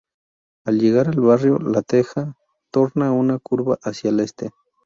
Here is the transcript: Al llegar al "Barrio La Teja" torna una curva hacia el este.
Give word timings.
Al 0.65 0.79
llegar 0.79 1.09
al 1.09 1.19
"Barrio 1.21 1.59
La 1.59 1.83
Teja" 1.83 2.35
torna 2.71 3.11
una 3.11 3.37
curva 3.37 3.77
hacia 3.83 4.09
el 4.09 4.21
este. 4.21 4.49